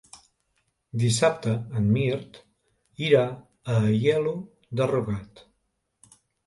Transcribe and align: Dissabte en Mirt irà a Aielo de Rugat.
Dissabte 1.03 1.53
en 1.81 1.85
Mirt 1.99 2.41
irà 3.09 3.25
a 3.29 3.79
Aielo 3.95 4.37
de 4.81 4.93
Rugat. 4.97 5.49